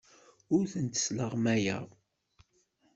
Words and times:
Ur 0.55 0.63
tent-sleɣmayeɣ. 0.71 1.85